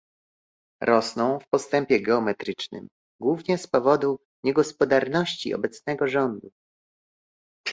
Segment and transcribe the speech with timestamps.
[0.83, 2.87] Rosną w postępie geometrycznym,
[3.21, 6.49] głównie z powodu niegospodarności obecnego rządu